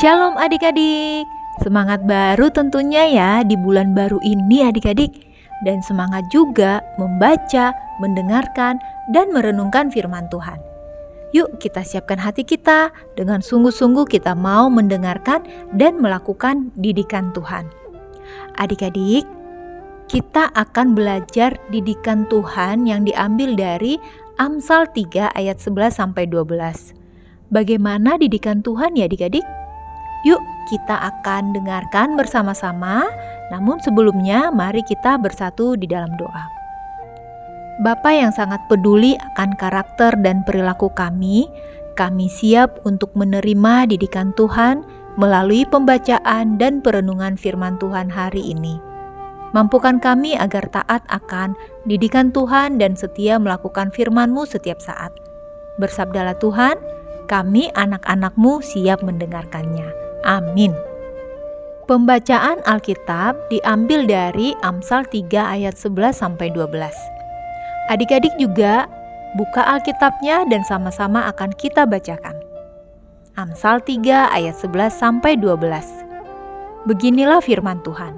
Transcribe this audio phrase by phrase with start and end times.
[0.00, 1.28] Shalom adik-adik.
[1.60, 5.12] Semangat baru tentunya ya di bulan baru ini adik-adik.
[5.60, 8.80] Dan semangat juga membaca, mendengarkan,
[9.12, 10.56] dan merenungkan firman Tuhan.
[11.36, 15.44] Yuk kita siapkan hati kita dengan sungguh-sungguh kita mau mendengarkan
[15.76, 17.68] dan melakukan didikan Tuhan.
[18.56, 19.28] Adik-adik,
[20.08, 24.00] kita akan belajar didikan Tuhan yang diambil dari
[24.40, 26.96] Amsal 3 ayat 11 sampai 12.
[27.52, 29.59] Bagaimana didikan Tuhan ya adik-adik?
[30.28, 33.08] Yuk kita akan dengarkan bersama-sama,
[33.48, 36.44] namun sebelumnya mari kita bersatu di dalam doa.
[37.80, 41.48] Bapa yang sangat peduli akan karakter dan perilaku kami,
[41.96, 44.84] kami siap untuk menerima didikan Tuhan
[45.16, 48.76] melalui pembacaan dan perenungan firman Tuhan hari ini.
[49.56, 51.56] Mampukan kami agar taat akan
[51.88, 55.10] didikan Tuhan dan setia melakukan firman-Mu setiap saat.
[55.80, 56.78] Bersabdalah Tuhan,
[57.26, 60.09] kami anak-anak-Mu siap mendengarkannya.
[60.24, 60.76] Amin.
[61.88, 65.26] Pembacaan Alkitab diambil dari Amsal 3
[65.58, 66.70] ayat 11 sampai 12.
[67.90, 68.86] Adik-adik juga
[69.34, 72.38] buka Alkitabnya dan sama-sama akan kita bacakan.
[73.34, 76.86] Amsal 3 ayat 11 sampai 12.
[76.86, 78.14] Beginilah firman Tuhan.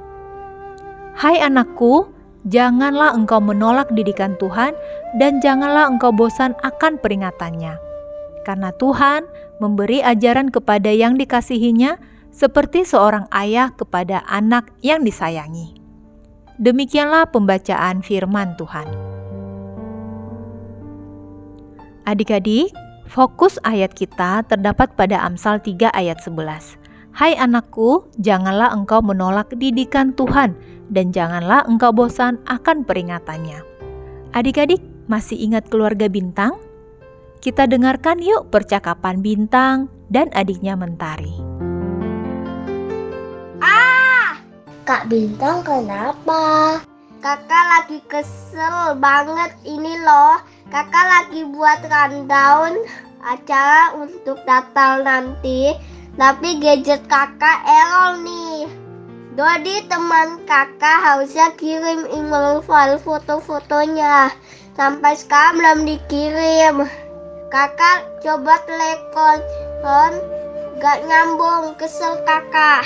[1.17, 2.11] Hai anakku,
[2.51, 4.77] janganlah engkau menolak didikan Tuhan
[5.17, 7.92] dan janganlah engkau bosan akan peringatannya
[8.43, 9.25] karena Tuhan
[9.63, 11.99] memberi ajaran kepada yang dikasihinya
[12.33, 15.77] seperti seorang ayah kepada anak yang disayangi.
[16.59, 18.89] Demikianlah pembacaan firman Tuhan.
[22.03, 22.75] Adik-adik,
[23.07, 26.83] fokus ayat kita terdapat pada Amsal 3 ayat 11.
[27.13, 30.57] Hai anakku, janganlah engkau menolak didikan Tuhan
[30.89, 33.61] dan janganlah engkau bosan akan peringatannya.
[34.33, 34.81] Adik-adik,
[35.13, 36.57] masih ingat keluarga bintang?
[37.43, 41.35] Kita dengarkan yuk percakapan Bintang dan adiknya Mentari.
[43.59, 44.39] Ah,
[44.87, 46.79] Kak Bintang kenapa?
[47.19, 50.39] Kakak lagi kesel banget ini loh.
[50.71, 52.79] Kakak lagi buat rundown
[53.27, 55.75] acara untuk Natal nanti.
[56.15, 58.71] Tapi gadget kakak error nih.
[59.35, 64.31] Dodi teman kakak harusnya kirim email file foto-fotonya.
[64.79, 66.87] Sampai sekarang belum dikirim.
[67.53, 69.45] Kakak coba telepon,
[70.81, 72.81] gak nyambung, kesel kakak.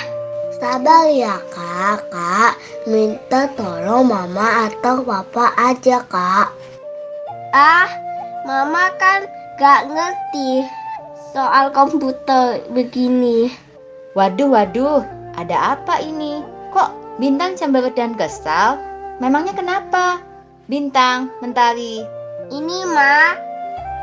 [0.59, 6.51] Sabar ya kakak, minta tolong mama atau papa aja kak.
[7.55, 7.87] Ah,
[8.43, 9.23] mama kan
[9.55, 10.67] gak ngerti
[11.31, 13.47] soal komputer begini.
[14.19, 14.99] Waduh, waduh,
[15.39, 16.43] ada apa ini?
[16.75, 18.75] Kok Bintang cemberut dan kesal?
[19.23, 20.19] Memangnya kenapa?
[20.67, 22.03] Bintang, Mentari.
[22.51, 23.46] Ini mah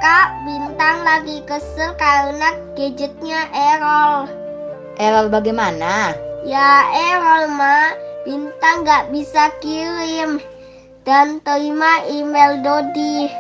[0.05, 4.29] Kak, Bintang lagi kesel karena gadgetnya error.
[5.01, 6.13] Error bagaimana?
[6.45, 7.97] Ya error, Ma.
[8.29, 10.45] Bintang gak bisa kirim
[11.09, 13.33] dan terima email Dodi.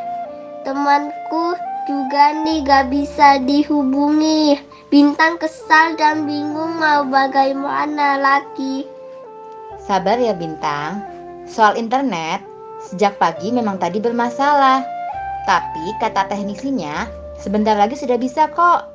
[0.64, 1.52] Temanku
[1.84, 4.56] juga nih gak bisa dihubungi.
[4.88, 8.88] Bintang kesal dan bingung mau bagaimana lagi.
[9.84, 11.04] Sabar ya Bintang.
[11.44, 12.40] Soal internet,
[12.88, 14.93] sejak pagi memang tadi bermasalah.
[15.44, 17.04] Tapi kata teknisinya,
[17.36, 18.88] sebentar lagi sudah bisa kok.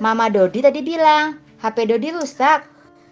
[0.00, 2.64] Mama Dodi tadi bilang, HP Dodi rusak.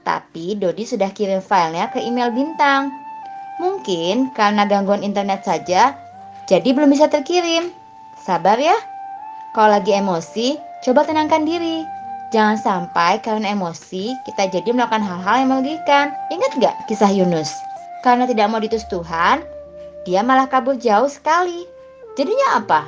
[0.04, 2.88] Tapi Dodi sudah kirim filenya ke email Bintang.
[3.60, 5.92] Mungkin karena gangguan internet saja,
[6.48, 7.72] jadi belum bisa terkirim.
[8.16, 8.76] Sabar ya.
[9.52, 11.84] Kalau lagi emosi, coba tenangkan diri.
[12.28, 16.12] Jangan sampai karena emosi kita jadi melakukan hal-hal yang merugikan.
[16.28, 17.48] Ingat gak kisah Yunus?
[18.04, 19.40] Karena tidak mau ditus Tuhan,
[20.04, 21.77] dia malah kabur jauh sekali.
[22.18, 22.82] Jadinya apa?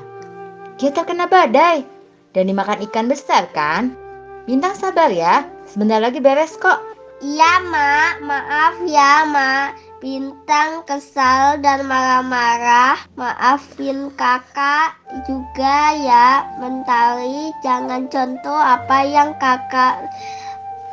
[0.74, 1.86] Dia terkena badai
[2.34, 3.94] dan dimakan ikan besar kan?
[4.42, 6.82] Bintang sabar ya, sebentar lagi beres kok.
[7.22, 8.26] Iya, Mak.
[8.26, 9.78] Maaf ya, Mak.
[10.02, 12.98] Bintang kesal dan marah-marah.
[13.14, 14.98] Maafin kakak
[15.30, 16.42] juga ya.
[16.58, 20.10] Mentari, jangan contoh apa yang kakak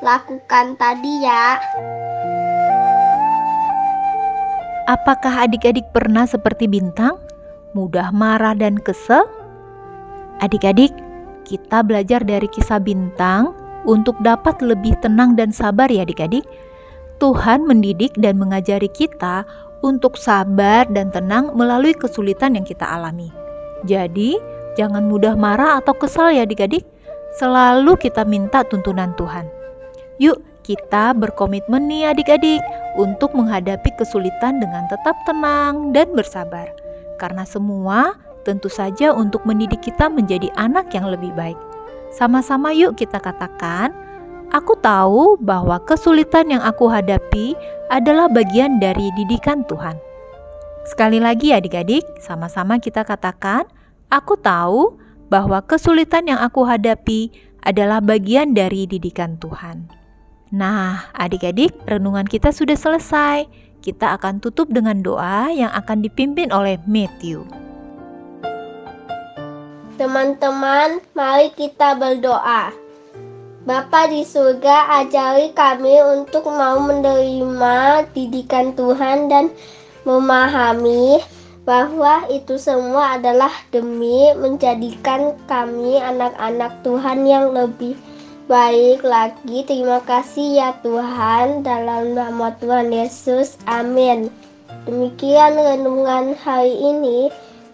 [0.05, 1.57] lakukan tadi ya.
[4.85, 7.17] Apakah adik-adik pernah seperti bintang?
[7.77, 9.29] Mudah marah dan kesel?
[10.41, 10.89] Adik-adik,
[11.45, 13.53] kita belajar dari kisah bintang
[13.85, 16.41] untuk dapat lebih tenang dan sabar ya adik-adik.
[17.21, 19.45] Tuhan mendidik dan mengajari kita
[19.85, 23.29] untuk sabar dan tenang melalui kesulitan yang kita alami.
[23.85, 24.37] Jadi,
[24.73, 26.81] jangan mudah marah atau kesal ya adik-adik.
[27.37, 29.45] Selalu kita minta tuntunan Tuhan.
[30.17, 32.61] Yuk, kita berkomitmen nih adik-adik
[32.97, 36.86] untuk menghadapi kesulitan dengan tetap tenang dan bersabar
[37.17, 38.15] karena semua
[38.47, 41.59] tentu saja untuk mendidik kita menjadi anak yang lebih baik.
[42.15, 43.91] Sama-sama yuk kita katakan,
[44.55, 47.51] Aku tahu bahwa kesulitan yang aku hadapi
[47.91, 49.99] adalah bagian dari didikan Tuhan.
[50.87, 53.67] Sekali lagi adik-adik, sama-sama kita katakan,
[54.07, 54.95] aku tahu
[55.27, 57.27] bahwa kesulitan yang aku hadapi
[57.67, 59.91] adalah bagian dari didikan Tuhan.
[60.55, 63.43] Nah, adik-adik, renungan kita sudah selesai.
[63.81, 67.45] Kita akan tutup dengan doa yang akan dipimpin oleh Matthew.
[69.97, 72.69] Teman-teman, mari kita berdoa.
[73.67, 79.51] Bapa di surga, ajari kami untuk mau menerima didikan Tuhan dan
[80.07, 81.19] memahami
[81.67, 87.99] bahwa itu semua adalah demi menjadikan kami anak-anak Tuhan yang lebih
[88.47, 89.67] baik lagi.
[89.67, 93.59] Terima kasih ya Tuhan, dalam nama Tuhan Yesus.
[93.67, 94.31] Amin.
[94.87, 97.27] Demikian renungan hari ini,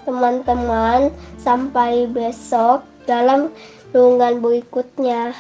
[0.10, 1.14] teman-teman.
[1.38, 3.54] Sampai besok dalam
[3.94, 5.38] renungan berikutnya.